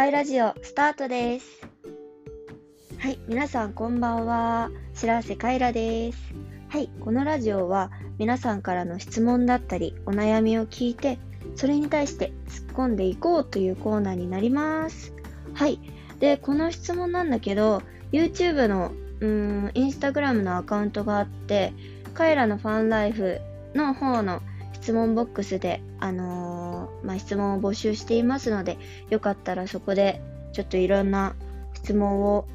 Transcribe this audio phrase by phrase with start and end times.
[0.00, 1.60] カイラジオスタートです。
[3.00, 4.70] はい、皆さんこんばんは。
[4.94, 6.18] 白瀬カイラです。
[6.70, 11.18] はい、このラジオは皆さんからの質問だったりお悩みを聞いて、
[11.54, 15.12] それに対して突っ込んでいこうというコーナーになります。
[15.52, 15.78] はい、
[16.18, 21.74] で、この質問なんだけど、YouTube のうーん、Instagram のアカウントがあって、
[22.14, 23.38] カイラのファンライフ
[23.74, 24.40] の方の
[24.80, 28.78] 質問ボックスで、あのーまあ、質問を募集していますので、
[29.10, 30.20] よかったらそこで
[30.52, 31.34] ちょっといろんな
[31.74, 32.46] 質問を、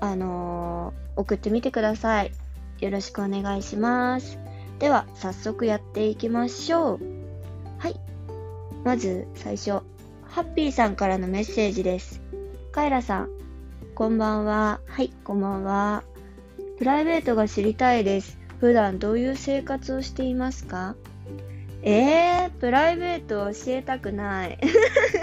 [0.00, 2.32] あのー送ってみてください。
[2.80, 4.38] よろしくお願いします。
[4.78, 7.00] では、早速やっていきましょう。
[7.78, 7.98] はい。
[8.84, 9.80] まず最初、
[10.24, 12.20] ハッピーさんからのメッセージです。
[12.70, 13.30] カイラさん、
[13.94, 14.80] こんばんは。
[14.86, 16.04] はい、こんばんは。
[16.76, 18.36] プライベートが知りたいです。
[18.60, 20.96] 普段どういう生活をしていますか？
[21.82, 24.58] えー、プライベート教えたくない。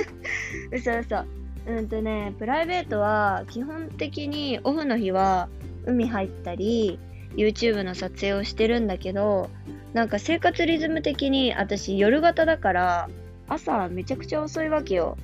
[0.71, 1.25] 嘘嘘。
[1.65, 5.49] うんとね、プライベートは基本的にオフの日は
[5.85, 6.99] 海入ったり、
[7.35, 9.49] YouTube の撮影をしてるんだけど、
[9.93, 13.09] なんか生活リズム的に私夜型だから
[13.47, 15.17] 朝めちゃくちゃ遅いわけよ。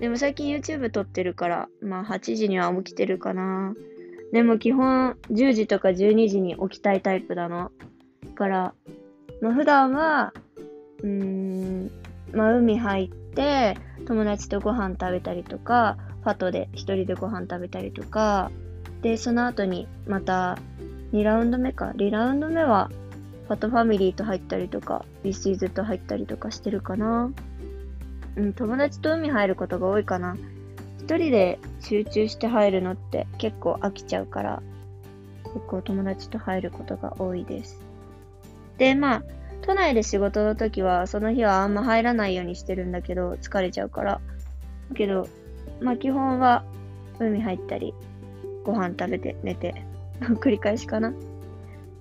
[0.00, 3.74] でも最近 YouTube 撮ってるから、まあ8時には起きてるかな。
[4.32, 7.70] でも基本10時とか12時に起きたいタイプなの。
[8.24, 8.74] だから、
[9.44, 10.32] まあ普段は、
[11.02, 11.90] うーん、
[12.32, 18.50] まあ海入って、友達とご飯食べたりとか、ファトで一人でご飯食べたりとか、
[19.02, 20.56] で、その後にまた
[21.12, 21.92] 2ラウンド目か。
[21.94, 22.90] 2ラウンド目は、
[23.46, 27.30] ファトファミリーと入ったりとか、ビスイズと入ったりとかしてるかな。
[28.36, 30.38] うん、友達と海入ることが多いかな。
[31.00, 34.62] 一人で集中して入るのって結構飽きちゃうから、
[35.52, 37.93] 結構友達と入ることが多いです。
[38.78, 39.22] で、まあ、
[39.62, 44.20] 都内で仕事の時は、その日はあんま入らないようにしてるんだけど、疲れちゃうから。
[44.90, 45.28] だけど、
[45.80, 46.64] まあ基本は
[47.18, 47.94] 海入ったり、
[48.64, 49.74] ご飯食べて寝て、
[50.20, 51.12] 繰り返しかな。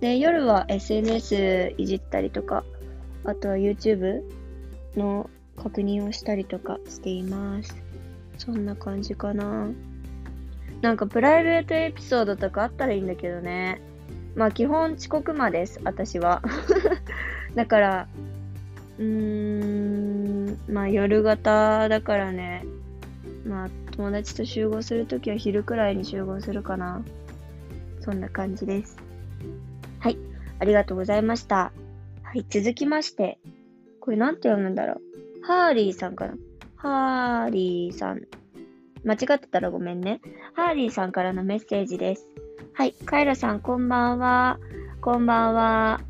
[0.02, 2.66] で、夜は SNS いじったりとか、
[3.24, 4.22] あとは YouTube
[4.98, 7.76] の確認をしたりとかしています。
[8.38, 9.70] そんな感じかな。
[10.82, 13.82] なんかプライベートエピソードとかあったらいいんだけどね。
[14.36, 16.42] まあ基本遅刻魔です、私は。
[17.56, 18.08] だから、
[18.98, 22.66] うーん、まあ夜型だからね。
[23.46, 27.04] まあ友達と集合するときは昼くらいに集合するかな。
[28.00, 28.98] そんな感じです。
[30.00, 30.18] はい、
[30.60, 31.72] ありがとうございました。
[32.24, 33.40] はい、続きまして。
[34.00, 35.02] これなんて読むんだろう。
[35.46, 36.34] ハーリーさんかな。
[36.76, 38.24] ハーリーさん。
[39.06, 40.22] 間違ってたらごめんね。
[40.54, 42.28] ハーリーさんからのメッセージです。
[42.76, 44.58] はい、カイラさんこんばんは。
[45.00, 46.02] こんばんは。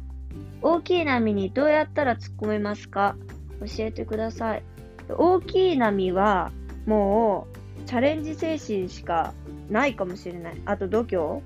[0.61, 3.17] 大きい波にどうやったら突っ込めますか？
[3.59, 4.63] 教えてください。
[5.09, 6.53] 大きい波は
[6.85, 7.47] も
[7.81, 9.33] うチャレンジ精神しか
[9.69, 10.61] ないかもしれない。
[10.63, 11.41] あと度胸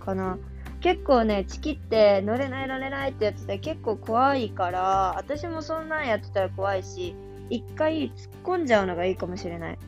[0.00, 0.38] かな。
[0.80, 7.14] 結構ね、チキって乗れない乗れないってやってたら結構怖いから、私もそんなんやってたら怖いし、
[7.50, 9.78] 一回突っ込んじゃうのがいいかもしれない。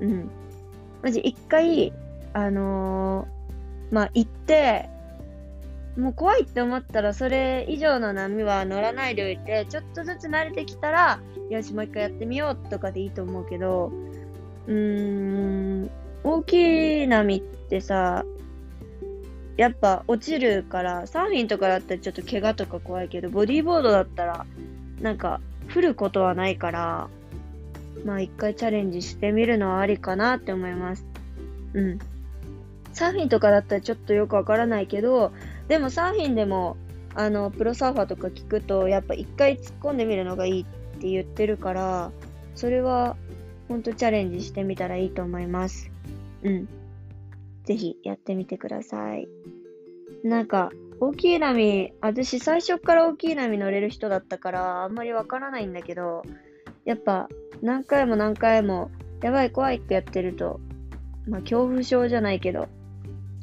[0.00, 0.30] うん。
[1.02, 1.94] マジ一回、
[2.34, 3.37] あのー
[3.90, 4.88] まあ、行って、
[5.96, 13.90] もう怖いって思ったらそれ以上の波は乗らないでおいて、ちょっとずつ慣れてきたら、よし、もう一回やってみようとかでいいと思うけど、
[14.66, 15.90] うーん、
[16.22, 18.24] 大きい波ってさ、
[19.56, 24.46] やっぱ落ちるから、サーフィンとかだったらちょっと怪我とか怖いけど、ボディーボードだったら、
[25.00, 25.40] なんか、
[25.74, 27.08] 降ることはないから、
[28.04, 31.04] まあ一回チャレンジしてみるのはありかなって思います。
[31.74, 31.98] うん。
[32.98, 35.30] サーフィンとかだったらちょっとよくわからないけど、
[35.68, 36.76] でもサーフィンでも、
[37.14, 42.10] あの、プロサーファーとか聞くと、やっぱ一回突っ込んでみるのがいいって言ってるから、
[42.56, 43.16] それは、
[43.68, 45.92] ほんとチャレンジしてみたらいいと思います。
[46.42, 46.68] うん。
[47.62, 49.28] ぜひやってみてください。
[50.24, 56.22] なんか、大きい波、私最初から大きい波乗れる人だったから、あんまりわからないんだけど、
[56.84, 57.28] やっぱ
[57.62, 58.90] 何回も何回も、
[59.22, 60.58] やばい怖いってやってると、
[61.28, 62.66] まあ恐怖症じゃないけど、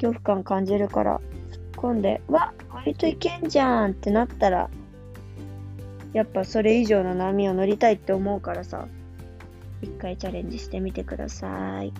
[0.01, 1.21] 恐怖感感じるから、
[1.51, 4.69] 突っ込んで、わ割といけんじゃんってなったら、
[6.13, 8.87] やっぱそれ以上の波を乗りたいって思うからさ、
[9.81, 11.93] 一回チャレンジしてみてください。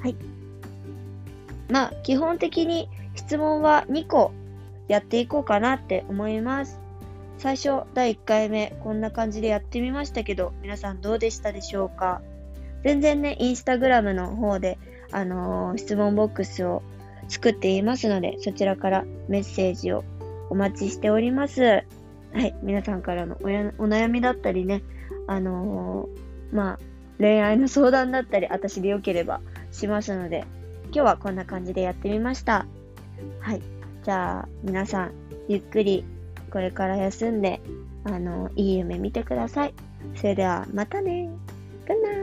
[0.00, 0.16] はい。
[1.70, 4.32] まあ、基本的に質問は2個
[4.88, 6.80] やっていこうかなって思います。
[7.38, 12.20] 最初、第1回目、こんな感じでやってみましたけど、皆さんどうでしたでしょうか？
[12.82, 14.78] 全然ね、インスタグラムの方で、
[15.12, 16.82] あのー質問ボックスを
[17.28, 20.04] 作っていますので、そちらからメッセージを
[20.50, 21.62] お待ちしております。
[21.62, 21.82] は
[22.40, 24.82] い、皆さんからのお悩みだったりね、
[25.26, 26.78] あのーまあ、
[27.18, 30.44] 恋愛の相談だったり、私でよければしますので、
[30.86, 32.66] 今日はこんな感じでやってみました。
[33.40, 33.62] はい。
[34.04, 35.12] じゃあ、皆さん、
[35.48, 36.04] ゆっくり
[36.50, 37.60] これから休んで、
[38.04, 39.74] あの、いい夢見てください。
[40.16, 41.30] それでは、またね。
[41.86, 42.21] グッナイ